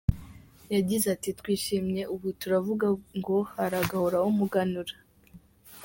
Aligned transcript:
Yagize 0.75 1.05
ati 1.15 1.29
“Twishimye, 1.39 2.01
ubu 2.13 2.27
turavuga 2.39 2.87
ngo 3.17 3.37
haragahoraho 3.53 4.27
umuganura. 4.33 4.93